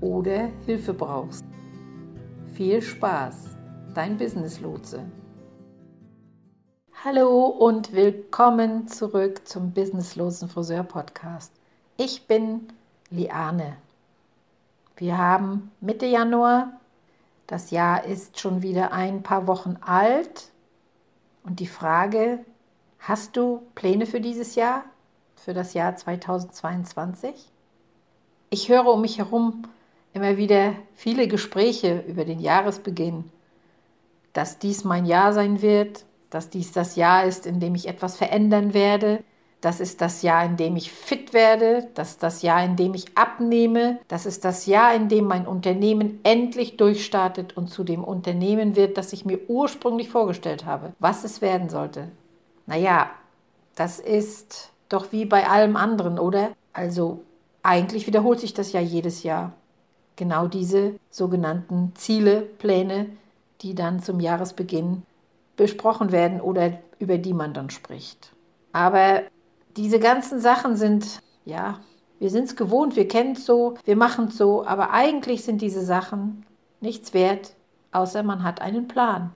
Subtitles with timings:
[0.00, 1.44] oder Hilfe brauchst.
[2.54, 3.56] Viel Spaß,
[3.94, 5.04] dein Business Lotse.
[7.04, 11.52] Hallo und willkommen zurück zum Business Lotsen Friseur Podcast.
[11.96, 12.68] Ich bin
[13.10, 13.76] Liane.
[14.96, 16.72] Wir haben Mitte Januar.
[17.46, 20.50] Das Jahr ist schon wieder ein paar Wochen alt.
[21.42, 22.44] Und die Frage,
[22.98, 24.84] hast du Pläne für dieses Jahr,
[25.36, 27.50] für das Jahr 2022?
[28.50, 29.62] Ich höre um mich herum
[30.12, 33.24] immer wieder viele Gespräche über den Jahresbeginn,
[34.32, 38.16] dass dies mein Jahr sein wird, dass dies das Jahr ist, in dem ich etwas
[38.16, 39.22] verändern werde,
[39.60, 42.94] das ist das Jahr, in dem ich fit werde, das ist das Jahr, in dem
[42.94, 48.02] ich abnehme, das ist das Jahr, in dem mein Unternehmen endlich durchstartet und zu dem
[48.02, 52.08] Unternehmen wird, das ich mir ursprünglich vorgestellt habe, was es werden sollte.
[52.66, 53.10] Naja,
[53.74, 56.52] das ist doch wie bei allem anderen, oder?
[56.72, 57.20] Also
[57.62, 59.52] eigentlich wiederholt sich das ja jedes Jahr
[60.20, 63.06] genau diese sogenannten Ziele, Pläne,
[63.62, 65.02] die dann zum Jahresbeginn
[65.56, 68.30] besprochen werden oder über die man dann spricht.
[68.72, 69.22] Aber
[69.78, 71.80] diese ganzen Sachen sind, ja,
[72.18, 75.62] wir sind es gewohnt, wir kennen es so, wir machen es so, aber eigentlich sind
[75.62, 76.44] diese Sachen
[76.82, 77.54] nichts wert,
[77.90, 79.32] außer man hat einen Plan.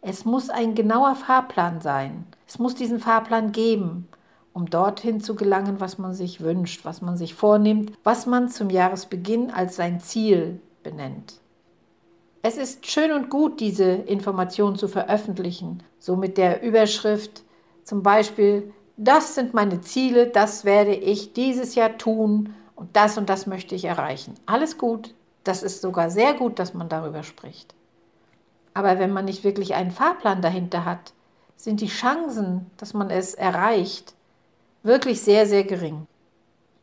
[0.00, 2.24] Es muss ein genauer Fahrplan sein.
[2.46, 4.08] Es muss diesen Fahrplan geben
[4.58, 8.70] um dorthin zu gelangen, was man sich wünscht, was man sich vornimmt, was man zum
[8.70, 11.40] Jahresbeginn als sein Ziel benennt.
[12.42, 17.44] Es ist schön und gut, diese Information zu veröffentlichen, so mit der Überschrift
[17.84, 23.28] zum Beispiel, das sind meine Ziele, das werde ich dieses Jahr tun und das und
[23.28, 24.34] das möchte ich erreichen.
[24.46, 25.14] Alles gut,
[25.44, 27.76] das ist sogar sehr gut, dass man darüber spricht.
[28.74, 31.12] Aber wenn man nicht wirklich einen Fahrplan dahinter hat,
[31.54, 34.14] sind die Chancen, dass man es erreicht,
[34.82, 36.06] wirklich sehr, sehr gering.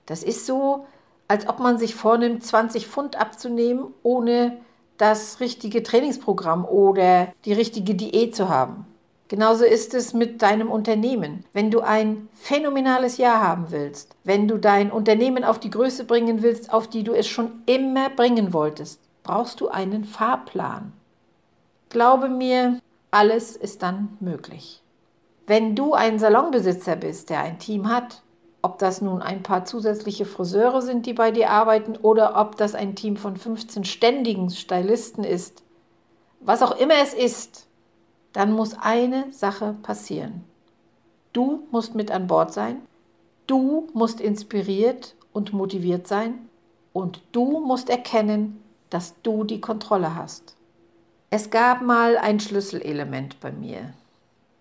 [0.06, 0.86] Das ist so,
[1.28, 4.58] als ob man sich vornimmt, 20 Pfund abzunehmen, ohne
[4.98, 8.86] das richtige Trainingsprogramm oder die richtige Diät zu haben.
[9.28, 11.46] Genauso ist es mit deinem Unternehmen.
[11.52, 16.44] Wenn du ein phänomenales Jahr haben willst, wenn du dein Unternehmen auf die Größe bringen
[16.44, 20.94] willst, auf die du es schon immer bringen wolltest, brauchst du einen Fahrplan.
[21.90, 22.80] Glaube mir,
[23.10, 24.84] alles ist dann möglich.
[25.48, 28.24] Wenn du ein Salonbesitzer bist, der ein Team hat,
[28.64, 32.74] ob das nun ein paar zusätzliche Friseure sind, die bei dir arbeiten, oder ob das
[32.74, 35.62] ein Team von 15 ständigen Stylisten ist,
[36.40, 37.68] was auch immer es ist,
[38.34, 40.44] dann muss eine Sache passieren.
[41.32, 42.82] Du musst mit an Bord sein,
[43.46, 46.50] du musst inspiriert und motiviert sein
[46.92, 50.56] und du musst erkennen, dass du die Kontrolle hast.
[51.30, 53.94] Es gab mal ein Schlüsselelement bei mir.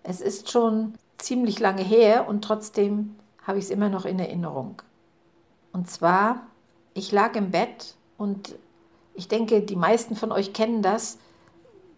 [0.07, 4.81] Es ist schon ziemlich lange her und trotzdem habe ich es immer noch in Erinnerung.
[5.73, 6.43] Und zwar,
[6.93, 8.55] ich lag im Bett und
[9.15, 11.17] ich denke, die meisten von euch kennen das.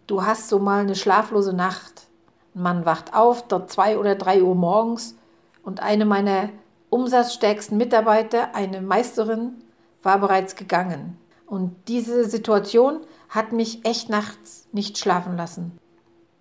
[0.06, 2.06] Du hast so mal eine schlaflose Nacht.
[2.54, 5.14] Man wacht auf, dort zwei oder drei Uhr morgens
[5.62, 6.48] und eine meiner
[6.88, 9.62] umsatzstärksten Mitarbeiter, eine Meisterin,
[10.02, 11.18] war bereits gegangen.
[11.44, 15.78] Und diese Situation hat mich echt nachts nicht schlafen lassen.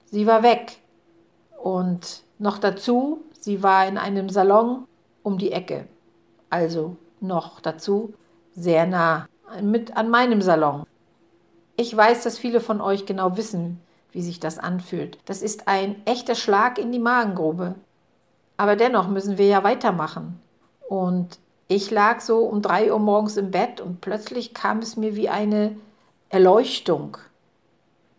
[0.06, 0.80] Sie war weg.
[1.62, 4.86] Und noch dazu, sie war in einem Salon
[5.24, 5.88] um die Ecke.
[6.50, 8.14] Also noch dazu
[8.54, 9.28] sehr nah
[9.62, 10.86] mit an meinem Salon.
[11.76, 13.80] Ich weiß, dass viele von euch genau wissen,
[14.12, 15.20] wie sich das anfühlt.
[15.26, 17.76] Das ist ein echter Schlag in die Magengrube.
[18.58, 20.40] Aber dennoch müssen wir ja weitermachen.
[20.90, 25.16] Und ich lag so um drei Uhr morgens im Bett und plötzlich kam es mir
[25.16, 25.78] wie eine
[26.30, 27.18] Erleuchtung.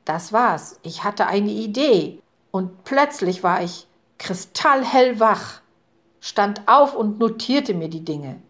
[0.04, 0.78] Das war's.
[0.82, 2.20] Ich hatte eine Idee.
[2.58, 3.86] Und plötzlich war ich
[4.18, 5.60] kristallhell wach,
[6.18, 8.42] stand auf und notierte mir die Dinge.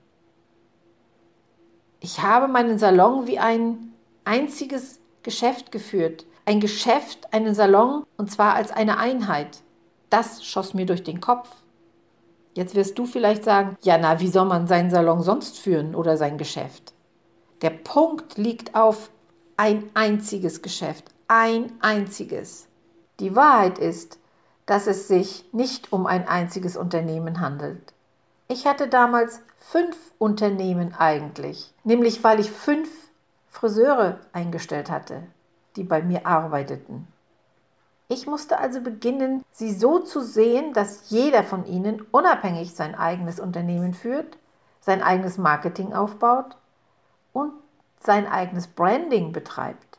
[2.00, 3.92] Ich habe meinen Salon wie ein
[4.24, 6.24] einziges Geschäft geführt.
[6.46, 9.58] Ein Geschäft, einen Salon und zwar als eine Einheit.
[10.08, 11.50] Das schoss mir durch den Kopf.
[12.54, 16.16] Jetzt wirst du vielleicht sagen, ja, na, wie soll man seinen Salon sonst führen oder
[16.16, 16.94] sein Geschäft?
[17.60, 19.10] Der Punkt liegt auf
[19.58, 22.67] ein einziges Geschäft, ein einziges.
[23.20, 24.18] Die Wahrheit ist,
[24.66, 27.94] dass es sich nicht um ein einziges Unternehmen handelt.
[28.46, 32.88] Ich hatte damals fünf Unternehmen eigentlich, nämlich weil ich fünf
[33.48, 35.22] Friseure eingestellt hatte,
[35.76, 37.08] die bei mir arbeiteten.
[38.08, 43.40] Ich musste also beginnen, sie so zu sehen, dass jeder von ihnen unabhängig sein eigenes
[43.40, 44.38] Unternehmen führt,
[44.80, 46.56] sein eigenes Marketing aufbaut
[47.32, 47.52] und
[48.00, 49.97] sein eigenes Branding betreibt.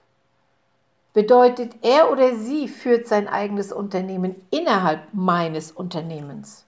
[1.14, 6.66] Bedeutet, er oder sie führt sein eigenes Unternehmen innerhalb meines Unternehmens.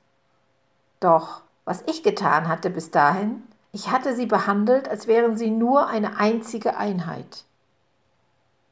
[0.99, 5.88] Doch was ich getan hatte bis dahin, ich hatte sie behandelt, als wären sie nur
[5.88, 7.45] eine einzige Einheit.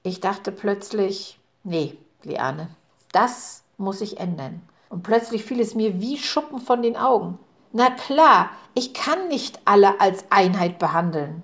[0.04, 2.70] Ich dachte plötzlich, nee, Liane,
[3.12, 4.62] das muss ich ändern.
[4.90, 7.38] Und plötzlich fiel es mir wie Schuppen von den Augen.
[7.72, 11.44] Na klar, ich kann nicht alle als Einheit behandeln.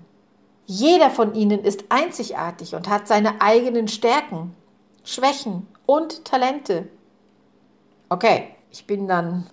[0.66, 4.54] Jeder von ihnen ist einzigartig und hat seine eigenen Stärken,
[5.04, 6.88] Schwächen und Talente.
[8.08, 9.46] Okay, ich bin dann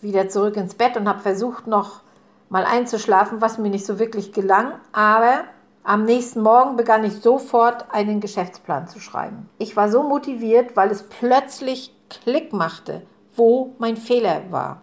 [0.00, 2.00] wieder zurück ins Bett und habe versucht noch
[2.48, 5.44] mal einzuschlafen, was mir nicht so wirklich gelang, aber
[5.82, 9.50] am nächsten Morgen begann ich sofort einen Geschäftsplan zu schreiben.
[9.58, 13.02] Ich war so motiviert, weil es plötzlich Klick machte,
[13.36, 14.82] wo mein Fehler war.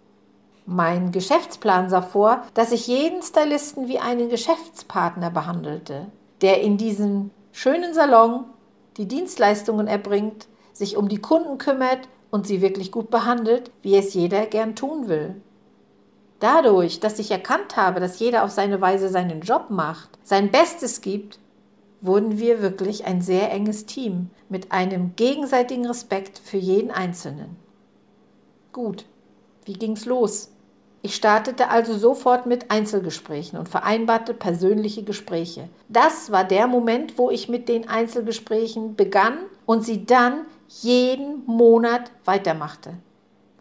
[0.66, 6.06] Mein Geschäftsplan sah vor, dass ich jeden Stylisten wie einen Geschäftspartner behandelte,
[6.40, 8.44] der in diesem schönen Salon
[8.96, 14.14] die Dienstleistungen erbringt, sich um die Kunden kümmert und sie wirklich gut behandelt, wie es
[14.14, 15.34] jeder gern tun will.
[16.40, 21.02] Dadurch, dass ich erkannt habe, dass jeder auf seine Weise seinen Job macht, sein Bestes
[21.02, 21.38] gibt,
[22.00, 27.56] wurden wir wirklich ein sehr enges Team mit einem gegenseitigen Respekt für jeden Einzelnen.
[28.72, 29.04] Gut,
[29.64, 30.53] wie ging's los?
[31.04, 35.68] Ich startete also sofort mit Einzelgesprächen und vereinbarte persönliche Gespräche.
[35.90, 39.36] Das war der Moment, wo ich mit den Einzelgesprächen begann
[39.66, 42.94] und sie dann jeden Monat weitermachte.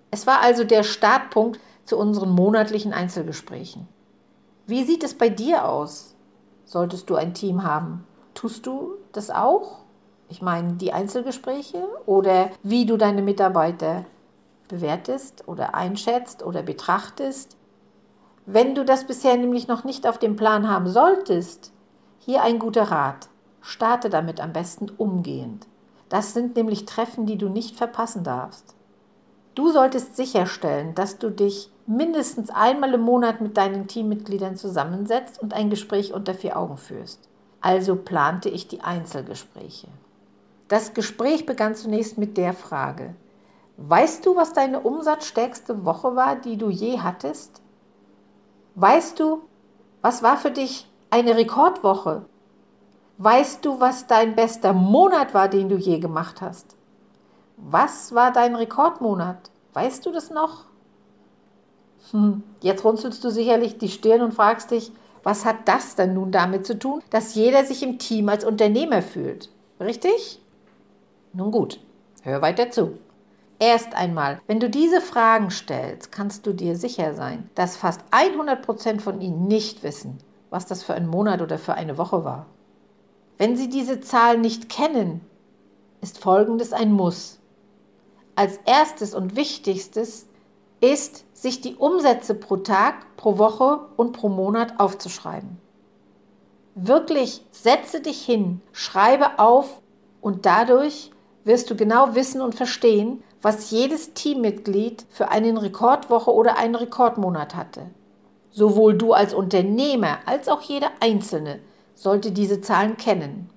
[0.09, 3.89] Es war also der Startpunkt zu unseren monatlichen Einzelgesprächen.
[4.65, 6.15] Wie sieht es bei dir aus?
[6.63, 8.05] Solltest du ein Team haben?
[8.35, 9.79] Tust du das auch?
[10.29, 14.05] Ich meine, die Einzelgespräche oder wie du deine Mitarbeiter
[14.67, 17.57] bewertest oder einschätzt oder betrachtest.
[18.45, 21.71] Wenn du das bisher nämlich noch nicht auf dem Plan haben solltest,
[22.19, 23.29] hier ein guter Rat.
[23.61, 25.67] Starte damit am besten umgehend.
[26.09, 28.75] Das sind nämlich Treffen, die du nicht verpassen darfst.
[29.55, 35.53] Du solltest sicherstellen, dass du dich mindestens einmal im Monat mit deinen Teammitgliedern zusammensetzt und
[35.53, 37.29] ein Gespräch unter vier Augen führst.
[37.61, 39.87] Also plante ich die Einzelgespräche.
[40.67, 43.15] Das Gespräch begann zunächst mit der Frage,
[43.77, 47.61] Weißt du, was deine umsatzstärkste Woche war, die du je hattest?
[48.75, 49.41] Weißt du,
[50.01, 52.25] was war für dich eine Rekordwoche?
[53.17, 56.75] Weißt du, was dein bester Monat war, den du je gemacht hast?
[57.57, 59.51] Was war dein Rekordmonat?
[59.73, 60.65] Weißt du das noch?
[62.11, 64.91] Hm, jetzt runzelst du sicherlich die Stirn und fragst dich,
[65.23, 69.01] was hat das denn nun damit zu tun, dass jeder sich im Team als Unternehmer
[69.01, 69.49] fühlt?
[69.79, 70.41] Richtig?
[71.31, 71.79] Nun gut,
[72.23, 72.97] hör weiter zu.
[73.59, 78.99] Erst einmal, wenn du diese Fragen stellst, kannst du dir sicher sein, dass fast 100%
[78.99, 80.17] von ihnen nicht wissen,
[80.49, 82.47] was das für ein Monat oder für eine Woche war.
[83.37, 85.21] Wenn sie diese Zahl nicht kennen,
[86.01, 87.39] ist Folgendes ein Muss.
[88.35, 90.27] Als erstes und wichtigstes
[90.81, 95.57] ist, sich die Umsätze pro Tag, pro Woche und pro Monat aufzuschreiben.
[96.75, 99.81] Wirklich setze dich hin, schreibe auf
[100.21, 101.11] und dadurch
[101.43, 107.55] wirst du genau wissen und verstehen, was jedes Teammitglied für einen Rekordwoche oder einen Rekordmonat
[107.55, 107.81] hatte.
[108.51, 111.59] Sowohl du als Unternehmer als auch jeder Einzelne
[111.93, 113.49] sollte diese Zahlen kennen.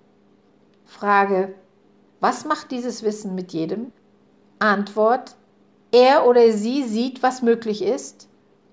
[0.85, 1.55] Frage,
[2.21, 3.93] was macht dieses Wissen mit jedem?
[4.59, 5.37] Antwort,
[5.93, 8.29] er oder sie sieht, was möglich ist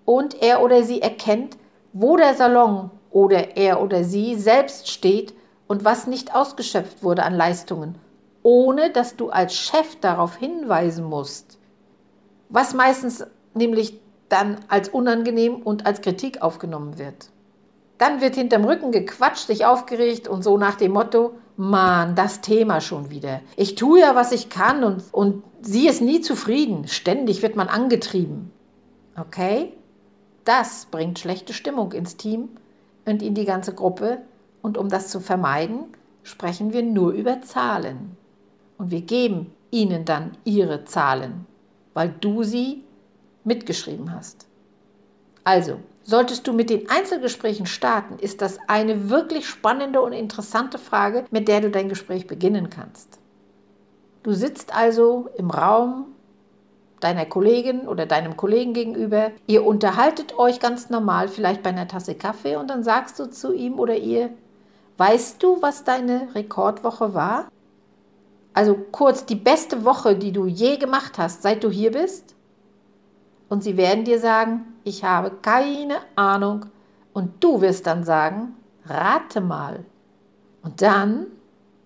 [0.05, 1.57] und er oder sie erkennt,
[1.93, 5.35] wo der Salon oder er oder sie selbst steht
[5.67, 7.99] und was nicht ausgeschöpft wurde an Leistungen
[8.43, 11.57] ohne dass du als Chef darauf hinweisen musst,
[12.49, 17.29] was meistens nämlich dann als unangenehm und als Kritik aufgenommen wird.
[17.97, 22.81] Dann wird hinterm Rücken gequatscht, sich aufgeregt und so nach dem Motto, Mann, das Thema
[22.81, 23.41] schon wieder.
[23.55, 26.87] Ich tue ja, was ich kann und, und sie ist nie zufrieden.
[26.87, 28.51] Ständig wird man angetrieben.
[29.15, 29.73] Okay?
[30.45, 32.49] Das bringt schlechte Stimmung ins Team
[33.05, 34.23] und in die ganze Gruppe.
[34.63, 35.85] Und um das zu vermeiden,
[36.23, 38.17] sprechen wir nur über Zahlen.
[38.77, 41.45] Und wir geben ihnen dann ihre Zahlen,
[41.93, 42.83] weil du sie
[43.43, 44.47] mitgeschrieben hast.
[45.43, 51.25] Also, solltest du mit den Einzelgesprächen starten, ist das eine wirklich spannende und interessante Frage,
[51.31, 53.19] mit der du dein Gespräch beginnen kannst.
[54.23, 56.05] Du sitzt also im Raum
[57.01, 59.31] deiner Kollegin oder deinem Kollegen gegenüber.
[59.47, 63.53] Ihr unterhaltet euch ganz normal, vielleicht bei einer Tasse Kaffee und dann sagst du zu
[63.53, 64.29] ihm oder ihr,
[64.97, 67.49] weißt du, was deine Rekordwoche war?
[68.53, 72.35] Also kurz die beste Woche, die du je gemacht hast, seit du hier bist?
[73.49, 76.67] Und sie werden dir sagen, ich habe keine Ahnung.
[77.13, 78.55] Und du wirst dann sagen,
[78.85, 79.85] rate mal.
[80.61, 81.27] Und dann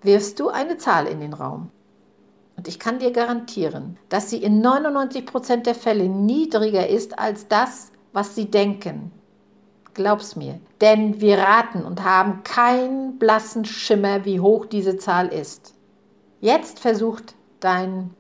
[0.01, 1.69] wirfst du eine Zahl in den Raum.
[2.55, 7.91] Und ich kann dir garantieren, dass sie in 99% der Fälle niedriger ist als das,
[8.13, 9.11] was sie denken.
[9.93, 10.59] Glaub's mir.
[10.81, 15.76] Denn wir raten und haben keinen blassen Schimmer, wie hoch diese Zahl ist.
[16.39, 18.11] Jetzt versucht dein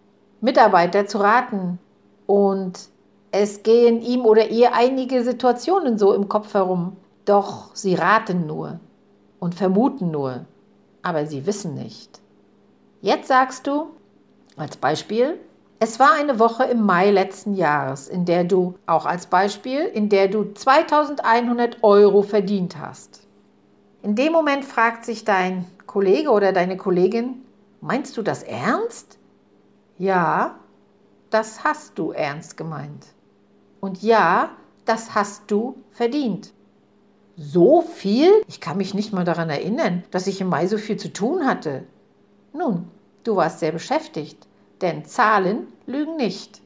[0.41, 1.79] Mitarbeiter zu raten
[2.25, 2.89] und
[3.31, 6.97] es gehen ihm oder ihr einige Situationen so im Kopf herum.
[7.25, 8.79] Doch sie raten nur
[9.39, 10.45] und vermuten nur,
[11.01, 12.19] aber sie wissen nicht.
[13.01, 13.87] Jetzt sagst du,
[14.55, 15.39] als Beispiel,
[15.79, 20.09] es war eine Woche im Mai letzten Jahres, in der du, auch als Beispiel, in
[20.09, 23.27] der du 2100 Euro verdient hast.
[24.01, 27.43] In dem Moment fragt sich dein Kollege oder deine Kollegin,
[27.81, 29.19] meinst du das ernst?
[29.97, 30.59] Ja,
[31.29, 33.07] das hast du ernst gemeint.
[33.79, 34.51] Und ja,
[34.85, 36.53] das hast du verdient.
[37.35, 38.31] So viel?
[38.47, 41.45] Ich kann mich nicht mal daran erinnern, dass ich im Mai so viel zu tun
[41.45, 41.83] hatte.
[42.53, 42.89] Nun,
[43.23, 44.47] du warst sehr beschäftigt
[44.81, 46.61] denn Zahlen lügen nicht.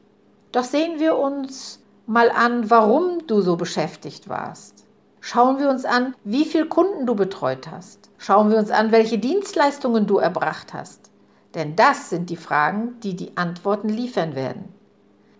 [0.51, 4.85] Doch sehen wir uns mal an, warum du so beschäftigt warst.
[5.23, 8.09] Schauen wir uns an, wie viele Kunden du betreut hast.
[8.17, 11.11] Schauen wir uns an, welche Dienstleistungen du erbracht hast.
[11.53, 14.73] Denn das sind die Fragen, die die Antworten liefern werden.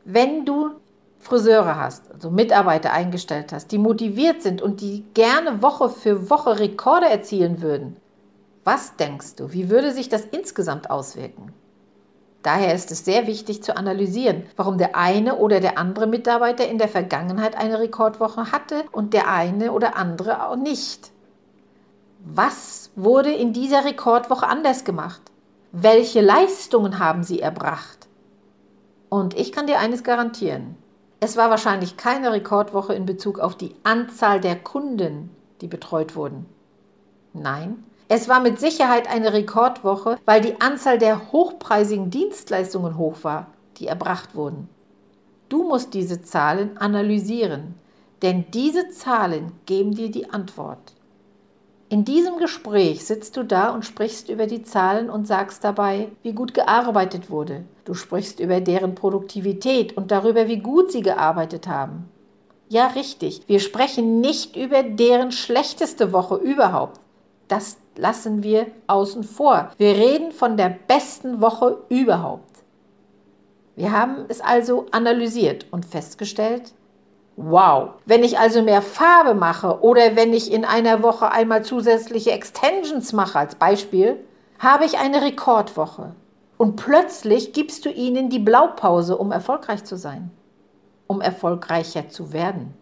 [0.06, 0.72] Wenn du
[1.20, 6.60] Friseure hast, also Mitarbeiter eingestellt hast, die motiviert sind und die gerne Woche für Woche
[6.60, 7.98] Rekorde erzielen würden,
[8.64, 11.54] was denkst du, wie würde sich das insgesamt auswirken?
[12.44, 16.80] Daher ist es sehr wichtig zu analysieren, warum der eine oder der andere Mitarbeiter in
[16.80, 21.12] der Vergangenheit eine Rekordwoche hatte und der eine oder andere auch nicht.
[22.24, 25.22] Was wurde in dieser Rekordwoche anders gemacht?
[25.72, 28.08] Welche Leistungen haben sie erbracht?
[29.10, 30.76] Und ich kann dir eines garantieren.
[31.20, 35.30] Es war wahrscheinlich keine Rekordwoche in Bezug auf die Anzahl der Kunden,
[35.62, 36.46] die betreut wurden.
[37.34, 37.84] Nein,
[38.14, 43.88] es war mit Sicherheit eine Rekordwoche, weil die Anzahl der hochpreisigen Dienstleistungen hoch war, die
[43.88, 44.68] erbracht wurden.
[45.48, 47.74] Du musst diese Zahlen analysieren,
[48.22, 50.92] denn diese Zahlen geben dir die Antwort.
[51.88, 56.34] In diesem Gespräch sitzt du da und sprichst über die Zahlen und sagst dabei, wie
[56.34, 57.64] gut gearbeitet wurde.
[57.86, 62.10] Du sprichst über deren Produktivität und darüber, wie gut sie gearbeitet haben.
[62.68, 67.00] Ja, richtig, wir sprechen nicht über deren schlechteste Woche überhaupt.
[67.48, 69.72] Das lassen wir außen vor.
[69.78, 72.64] Wir reden von der besten Woche überhaupt.
[73.76, 76.74] Wir haben es also analysiert und festgestellt,
[77.36, 82.32] wow, wenn ich also mehr Farbe mache oder wenn ich in einer Woche einmal zusätzliche
[82.32, 84.18] Extensions mache als Beispiel,
[84.60, 86.14] habe ich eine Rekordwoche.
[86.58, 90.30] Und plötzlich gibst du ihnen die Blaupause, um erfolgreich zu sein,
[91.08, 92.76] um erfolgreicher zu werden.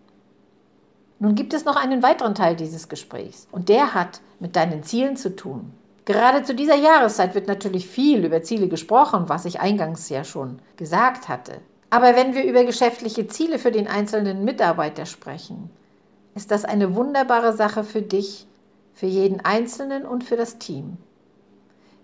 [1.19, 5.17] Nun gibt es noch einen weiteren Teil dieses Gesprächs und der hat mit deinen Zielen
[5.17, 5.73] zu tun.
[6.05, 10.59] Gerade zu dieser Jahreszeit wird natürlich viel über Ziele gesprochen, was ich eingangs ja schon
[10.77, 11.59] gesagt hatte.
[11.89, 15.69] Aber wenn wir über geschäftliche Ziele für den einzelnen Mitarbeiter sprechen,
[16.35, 18.47] ist das eine wunderbare Sache für dich,
[18.93, 20.97] für jeden Einzelnen und für das Team.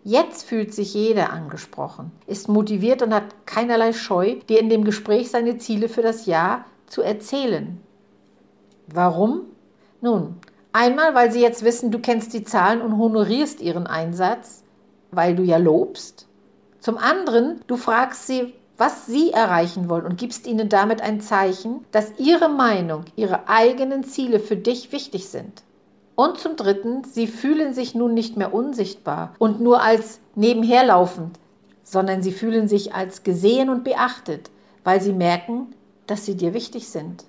[0.04, 5.32] Jetzt fühlt sich jeder angesprochen, ist motiviert und hat keinerlei Scheu, dir in dem Gespräch
[5.32, 7.82] seine Ziele für das Jahr zu erzählen.
[8.88, 9.42] Warum?
[10.02, 10.36] Nun,
[10.74, 14.64] einmal, weil sie jetzt wissen, du kennst die Zahlen und honorierst ihren Einsatz,
[15.12, 16.28] weil du ja lobst.
[16.80, 21.86] Zum anderen, du fragst sie, was sie erreichen wollen und gibst ihnen damit ein Zeichen,
[21.92, 25.64] dass ihre Meinung, ihre eigenen Ziele für dich wichtig sind.
[26.16, 31.40] Und zum Dritten, sie fühlen sich nun nicht mehr unsichtbar und nur als nebenherlaufend,
[31.84, 34.50] sondern sie fühlen sich als gesehen und beachtet,
[34.84, 35.74] weil sie merken,
[36.08, 37.26] dass sie dir wichtig sind.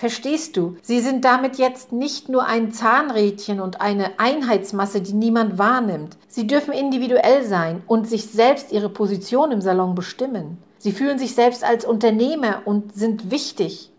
[0.00, 0.78] Verstehst du?
[0.80, 6.16] Sie sind damit jetzt nicht nur ein Zahnrädchen und eine Einheitsmasse, die niemand wahrnimmt.
[6.26, 10.56] Sie dürfen individuell sein und sich selbst ihre Position im Salon bestimmen.
[10.78, 13.92] Sie fühlen sich selbst als Unternehmer und sind wichtig.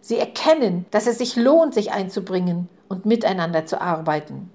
[0.00, 4.50] Sie erkennen, dass es sich lohnt, sich einzubringen und miteinander zu arbeiten.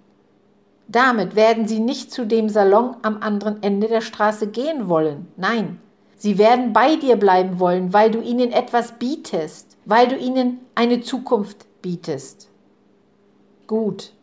[0.88, 5.28] Damit werden Sie nicht zu dem Salon am anderen Ende der Straße gehen wollen.
[5.36, 5.82] Nein,
[6.16, 11.02] Sie werden bei dir bleiben wollen, weil du ihnen etwas bietest, weil du ihnen eine
[11.02, 12.48] Zukunft bietest.
[13.66, 14.14] Gut,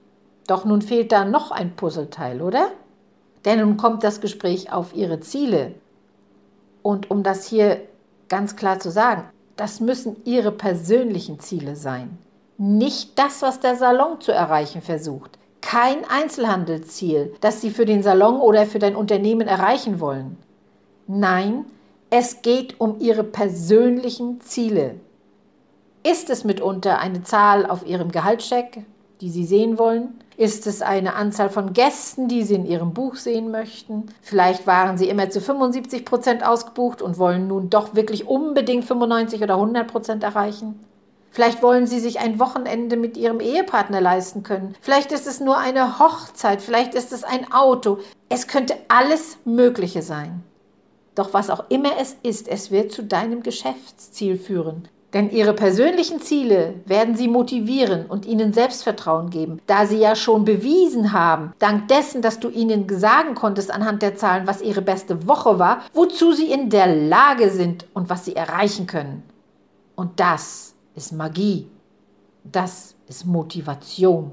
[0.47, 2.69] doch nun fehlt da noch ein Puzzleteil, oder?
[3.45, 5.75] Denn nun kommt das Gespräch auf ihre Ziele.
[6.83, 7.81] Und um das hier
[8.29, 9.25] ganz klar zu sagen,
[9.57, 12.17] das müssen ihre persönlichen Ziele sein.
[12.59, 15.37] Nicht das, was der Salon zu erreichen versucht.
[15.63, 20.37] Kein Einzelhandelsziel, das sie für den Salon oder für dein Unternehmen erreichen wollen.
[21.09, 21.65] Nein,
[22.09, 25.01] es geht um ihre persönlichen Ziele.
[26.09, 28.85] Ist es mitunter eine Zahl auf ihrem Gehaltscheck,
[29.21, 30.21] die Sie sehen wollen?
[30.37, 34.07] Ist es eine Anzahl von Gästen, die Sie in Ihrem Buch sehen möchten?
[34.23, 39.43] Vielleicht waren Sie immer zu 75 Prozent ausgebucht und wollen nun doch wirklich unbedingt 95
[39.43, 40.79] oder 100 Prozent erreichen?
[41.33, 44.77] Vielleicht wollen Sie sich ein Wochenende mit Ihrem Ehepartner leisten können.
[44.81, 46.63] Vielleicht ist es nur eine Hochzeit.
[46.63, 47.99] Vielleicht ist es ein Auto.
[48.29, 50.45] Es könnte alles Mögliche sein.
[51.17, 54.87] Doch was auch immer es ist, es wird zu deinem Geschäftsziel führen.
[55.17, 60.45] Denn ihre persönlichen Ziele werden sie motivieren und ihnen Selbstvertrauen geben, da sie ja schon
[60.45, 65.27] bewiesen haben, dank dessen, dass du ihnen sagen konntest anhand der Zahlen, was ihre beste
[65.27, 69.23] Woche war, wozu sie in der Lage sind und was sie erreichen können.
[69.95, 71.67] Und das ist Magie.
[72.45, 74.33] Das ist Motivation.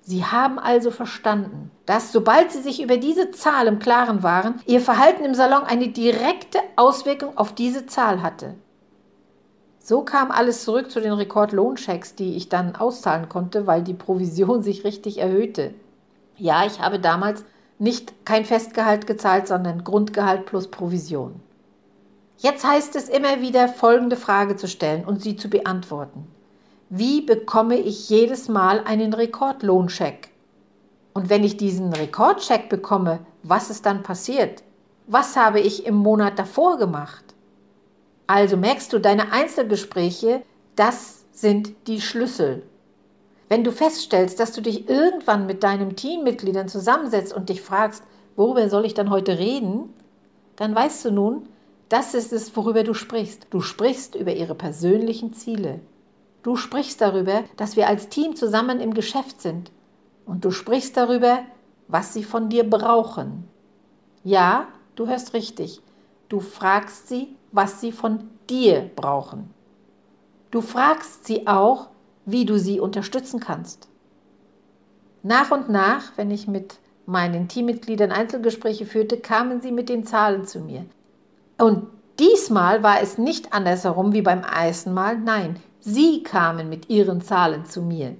[0.00, 4.80] Sie haben also verstanden, dass sobald Sie sich über diese Zahl im Klaren waren, Ihr
[4.80, 8.54] Verhalten im Salon eine direkte Auswirkung auf diese Zahl hatte.
[9.90, 14.62] So kam alles zurück zu den Rekordlohnchecks, die ich dann auszahlen konnte, weil die Provision
[14.68, 15.74] sich richtig erhöhte.
[16.36, 17.44] Ja, ich habe damals
[17.80, 21.40] nicht kein Festgehalt gezahlt, sondern Grundgehalt plus Provision.
[22.38, 26.28] Jetzt heißt es immer wieder, folgende Frage zu stellen und sie zu beantworten.
[26.88, 30.28] Wie bekomme ich jedes Mal einen Rekordlohncheck?
[31.14, 34.62] Und wenn ich diesen Rekordcheck bekomme, was ist dann passiert?
[35.08, 37.24] Was habe ich im Monat davor gemacht?
[38.30, 40.42] Also merkst du, deine Einzelgespräche,
[40.76, 42.62] das sind die Schlüssel.
[43.48, 48.04] Wenn du feststellst, dass du dich irgendwann mit deinen Teammitgliedern zusammensetzt und dich fragst,
[48.36, 49.92] worüber soll ich dann heute reden,
[50.54, 51.48] dann weißt du nun,
[51.88, 53.48] das ist es, worüber du sprichst.
[53.50, 55.80] Du sprichst über ihre persönlichen Ziele.
[56.44, 59.72] Du sprichst darüber, dass wir als Team zusammen im Geschäft sind.
[60.24, 61.40] Und du sprichst darüber,
[61.88, 63.48] was sie von dir brauchen.
[64.22, 65.80] Ja, du hörst richtig.
[66.28, 69.50] Du fragst sie, was sie von dir brauchen.
[70.50, 71.88] Du fragst sie auch,
[72.24, 73.88] wie du sie unterstützen kannst.
[75.22, 80.44] Nach und nach, wenn ich mit meinen Teammitgliedern Einzelgespräche führte, kamen sie mit den Zahlen
[80.44, 80.84] zu mir.
[81.58, 81.86] Und
[82.18, 85.18] diesmal war es nicht andersherum wie beim ersten Mal.
[85.18, 88.14] Nein, Sie kamen mit ihren Zahlen zu mir.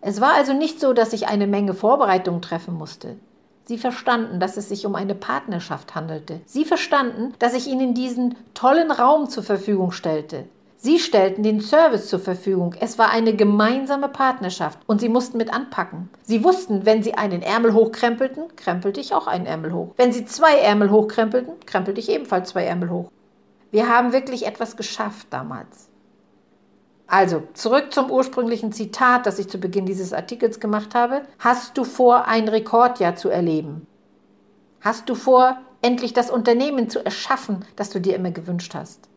[0.00, 3.16] Es war also nicht so, dass ich eine Menge Vorbereitungen treffen musste.
[3.64, 6.40] Sie verstanden, dass es sich um eine Partnerschaft handelte.
[6.46, 10.44] Sie verstanden, dass ich ihnen diesen tollen Raum zur Verfügung stellte.
[10.76, 12.74] Sie stellten den Service zur Verfügung.
[12.80, 16.10] Es war eine gemeinsame Partnerschaft und sie mussten mit anpacken.
[16.22, 19.92] Sie wussten, wenn sie einen Ärmel hochkrempelten, krempelte ich auch einen Ärmel hoch.
[19.96, 23.12] Wenn sie zwei Ärmel hochkrempelten, krempelte ich ebenfalls zwei Ärmel hoch.
[23.70, 25.88] Wir haben wirklich etwas geschafft damals.
[27.12, 31.20] Also, zurück zum ursprünglichen Zitat, das ich zu Beginn dieses Artikels gemacht habe.
[31.38, 33.86] Hast du vor, ein Rekordjahr zu erleben?
[34.80, 39.10] Hast du vor, endlich das Unternehmen zu erschaffen, das du dir immer gewünscht hast?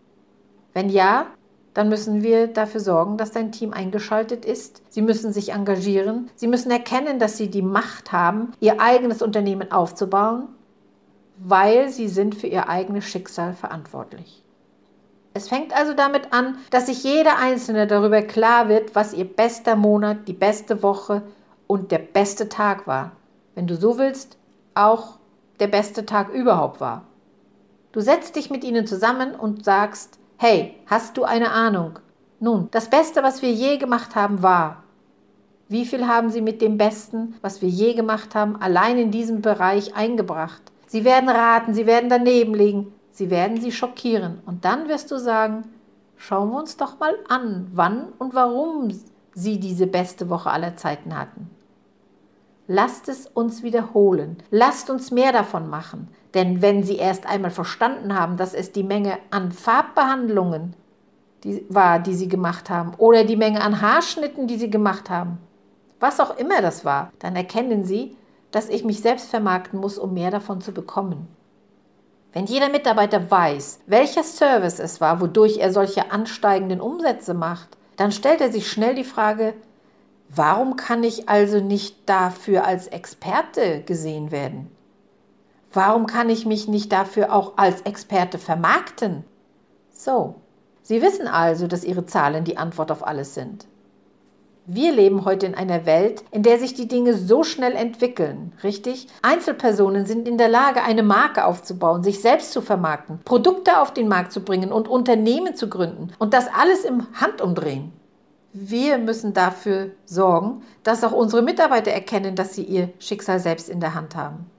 [0.73, 1.27] Wenn ja,
[1.73, 4.81] dann müssen wir dafür sorgen, dass dein Team eingeschaltet ist.
[4.89, 6.29] Sie müssen sich engagieren.
[6.35, 10.49] Sie müssen erkennen, dass sie die Macht haben, ihr eigenes Unternehmen aufzubauen,
[11.37, 14.44] weil sie sind für ihr eigenes Schicksal verantwortlich.
[15.35, 19.75] Es fängt also damit an, dass sich jeder Einzelne darüber klar wird, was ihr bester
[19.75, 21.23] Monat, die beste Woche
[21.67, 23.11] und der beste Tag war.
[23.53, 24.37] Wenn du so willst,
[24.75, 25.19] auch
[25.59, 27.03] der beste Tag überhaupt war.
[27.91, 31.99] Du setzt dich mit ihnen zusammen und sagst, hey, hast du eine Ahnung?
[32.39, 34.83] Nun, das Beste, was wir je gemacht haben, war.
[35.67, 39.41] Wie viel haben sie mit dem Besten, was wir je gemacht haben, allein in diesem
[39.41, 40.61] Bereich eingebracht?
[40.87, 44.41] Sie werden raten, sie werden daneben liegen, Sie werden sie schockieren.
[44.45, 45.63] Und dann wirst du sagen,
[46.17, 48.91] schauen wir uns doch mal an, wann und warum
[49.33, 51.49] sie diese beste Woche aller Zeiten hatten.
[52.67, 54.43] Lasst es uns wiederholen.
[54.51, 56.09] Lasst uns mehr davon machen.
[56.33, 60.75] Denn wenn Sie erst einmal verstanden haben, dass es die Menge an Farbbehandlungen
[61.45, 65.37] die war, die Sie gemacht haben, oder die Menge an Haarschnitten, die Sie gemacht haben,
[66.01, 68.17] was auch immer das war, dann erkennen Sie,
[68.51, 71.27] dass ich mich selbst vermarkten muss, um mehr davon zu bekommen.
[72.35, 78.11] Wenn jeder Mitarbeiter weiß, welcher Service es war, wodurch er solche ansteigenden Umsätze macht, dann
[78.11, 79.53] stellt er sich schnell die Frage,
[80.27, 84.69] Warum kann ich also nicht dafür als Experte gesehen werden?
[85.71, 89.23] Warum kann ich mich nicht dafür auch als Experte vermarkten?
[89.91, 90.35] So,
[90.81, 93.65] Sie wissen also, dass Ihre Zahlen die Antwort auf alles sind.
[94.67, 99.07] Wir leben heute in einer Welt, in der sich die Dinge so schnell entwickeln, richtig?
[99.21, 104.07] Einzelpersonen sind in der Lage, eine Marke aufzubauen, sich selbst zu vermarkten, Produkte auf den
[104.07, 107.93] Markt zu bringen und Unternehmen zu gründen und das alles im Handumdrehen.
[108.53, 113.79] Wir müssen dafür sorgen, dass auch unsere Mitarbeiter erkennen, dass sie ihr Schicksal selbst in
[113.79, 114.49] der Hand haben.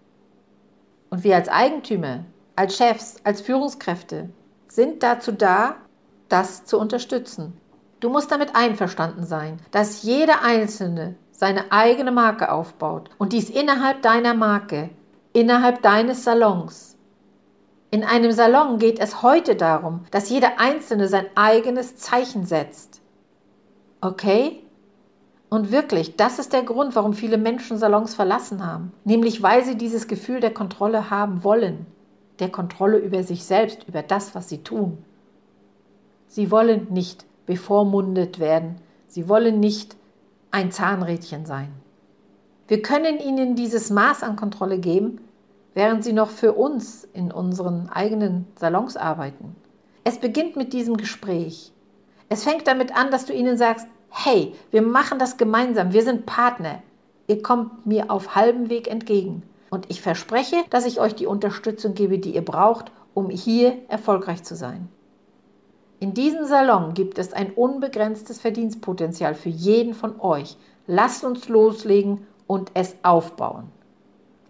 [1.11, 4.29] Und wir als Eigentümer, als Chefs, als Führungskräfte
[4.69, 5.77] sind dazu da,
[6.29, 7.55] das zu unterstützen.
[8.01, 14.03] Du musst damit einverstanden sein, dass jeder Einzelne seine eigene Marke aufbaut und dies innerhalb
[14.03, 14.91] deiner Marke,
[15.33, 16.97] innerhalb deines Salons.
[17.91, 23.01] In einem Salon geht es heute darum, dass jeder Einzelne sein eigenes Zeichen setzt.
[24.01, 24.63] Okay?
[25.49, 28.93] Und wirklich, das ist der Grund, warum viele Menschen Salons verlassen haben.
[29.05, 31.87] Nämlich weil sie dieses Gefühl der Kontrolle haben wollen.
[32.41, 34.99] Der Kontrolle über sich selbst, über das, was sie tun.
[36.27, 38.77] Sie wollen nicht bevormundet werden.
[39.07, 39.97] Sie wollen nicht
[40.51, 41.73] ein Zahnrädchen sein.
[42.69, 45.21] Wir können ihnen dieses Maß an Kontrolle geben,
[45.75, 49.55] während sie noch für uns in unseren eigenen Salons arbeiten.
[50.03, 51.73] Es beginnt mit diesem Gespräch.
[52.29, 56.27] Es fängt damit an, dass du ihnen sagst, hey, wir machen das gemeinsam, wir sind
[56.27, 56.83] Partner.
[57.29, 59.43] Ihr kommt mir auf halbem Weg entgegen.
[59.71, 64.43] Und ich verspreche, dass ich euch die Unterstützung gebe, die ihr braucht, um hier erfolgreich
[64.43, 64.89] zu sein.
[65.99, 70.57] In diesem Salon gibt es ein unbegrenztes Verdienstpotenzial für jeden von euch.
[70.87, 73.71] Lasst uns loslegen und es aufbauen.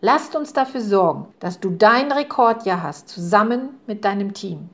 [0.00, 4.68] Lasst uns dafür sorgen, dass du dein Rekordjahr hast, zusammen mit deinem Team.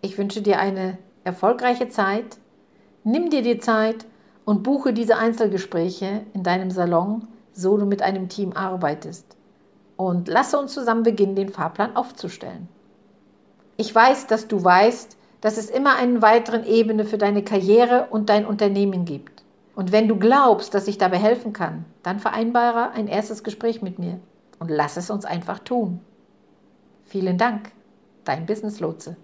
[0.00, 2.38] Ich wünsche dir eine erfolgreiche Zeit.
[3.04, 4.06] Nimm dir die Zeit
[4.44, 9.36] und buche diese Einzelgespräche in deinem Salon, so du mit einem Team arbeitest.
[9.96, 12.68] Und lasse uns zusammen beginnen, den Fahrplan aufzustellen.
[13.76, 18.30] Ich weiß, dass du weißt, dass es immer eine weitere Ebene für deine Karriere und
[18.30, 19.42] dein Unternehmen gibt.
[19.74, 23.98] Und wenn du glaubst, dass ich dabei helfen kann, dann vereinbare ein erstes Gespräch mit
[23.98, 24.20] mir
[24.58, 26.00] und lass es uns einfach tun.
[27.04, 27.72] Vielen Dank,
[28.24, 29.16] dein Business Lotse.